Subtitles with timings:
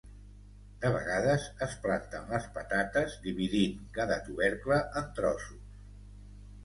[0.85, 5.89] De vegades es planten les patates dividint cada tubercle en trossos.